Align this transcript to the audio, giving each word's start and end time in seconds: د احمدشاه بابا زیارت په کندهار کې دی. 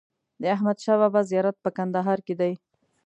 د 0.41 0.43
احمدشاه 0.55 0.99
بابا 1.01 1.21
زیارت 1.31 1.55
په 1.63 1.69
کندهار 1.77 2.19
کې 2.25 2.33
دی. 2.41 2.53